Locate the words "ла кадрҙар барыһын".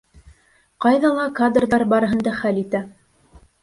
1.19-2.27